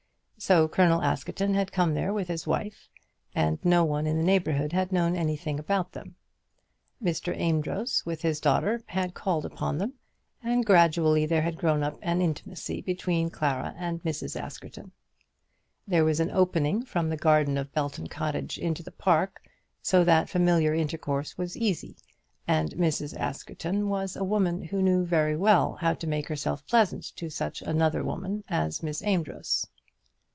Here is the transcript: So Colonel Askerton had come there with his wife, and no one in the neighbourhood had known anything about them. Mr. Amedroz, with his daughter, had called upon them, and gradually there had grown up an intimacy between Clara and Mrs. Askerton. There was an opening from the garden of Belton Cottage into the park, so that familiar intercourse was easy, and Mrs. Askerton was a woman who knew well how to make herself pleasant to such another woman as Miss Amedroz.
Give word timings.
So 0.43 0.67
Colonel 0.67 1.03
Askerton 1.03 1.53
had 1.53 1.71
come 1.71 1.93
there 1.93 2.11
with 2.11 2.27
his 2.27 2.47
wife, 2.47 2.89
and 3.35 3.59
no 3.63 3.85
one 3.85 4.07
in 4.07 4.17
the 4.17 4.23
neighbourhood 4.23 4.73
had 4.73 4.91
known 4.91 5.15
anything 5.15 5.59
about 5.59 5.91
them. 5.91 6.15
Mr. 7.01 7.31
Amedroz, 7.39 8.01
with 8.07 8.23
his 8.23 8.39
daughter, 8.39 8.81
had 8.87 9.13
called 9.13 9.45
upon 9.45 9.77
them, 9.77 9.93
and 10.41 10.65
gradually 10.65 11.27
there 11.27 11.43
had 11.43 11.59
grown 11.59 11.83
up 11.83 11.99
an 12.01 12.23
intimacy 12.23 12.81
between 12.81 13.29
Clara 13.29 13.75
and 13.77 14.01
Mrs. 14.01 14.35
Askerton. 14.35 14.91
There 15.87 16.03
was 16.03 16.19
an 16.19 16.31
opening 16.31 16.85
from 16.85 17.09
the 17.09 17.17
garden 17.17 17.55
of 17.55 17.71
Belton 17.71 18.07
Cottage 18.07 18.57
into 18.57 18.81
the 18.81 18.89
park, 18.91 19.43
so 19.83 20.03
that 20.05 20.27
familiar 20.27 20.73
intercourse 20.73 21.37
was 21.37 21.55
easy, 21.55 21.95
and 22.47 22.71
Mrs. 22.71 23.15
Askerton 23.15 23.89
was 23.89 24.15
a 24.15 24.23
woman 24.23 24.63
who 24.63 24.81
knew 24.81 25.03
well 25.37 25.73
how 25.75 25.93
to 25.93 26.07
make 26.07 26.27
herself 26.29 26.65
pleasant 26.65 27.03
to 27.17 27.29
such 27.29 27.61
another 27.61 28.03
woman 28.03 28.43
as 28.49 28.81
Miss 28.81 29.03
Amedroz. 29.03 29.67